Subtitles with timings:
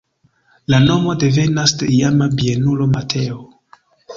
[0.73, 3.39] La nomo devenas de iama bienulo Mateo.